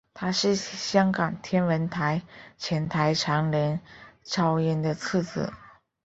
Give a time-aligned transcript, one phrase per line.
[0.15, 2.23] 他是香港天文台
[2.57, 3.79] 前台长林
[4.23, 5.53] 超英的次子。